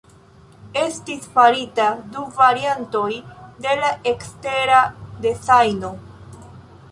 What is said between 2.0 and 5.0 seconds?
du variantoj de la ekstera